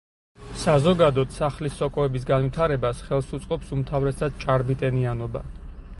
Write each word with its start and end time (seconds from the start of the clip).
საზოგადოდ 0.61 1.35
სახლის 1.35 1.75
სოკოების 1.81 2.25
განვითარებას 2.31 3.03
ხელს 3.11 3.31
უწყობს 3.39 3.71
უმთავრესად 3.77 4.45
ჭარბი 4.47 4.79
ტენიანობა. 4.85 5.45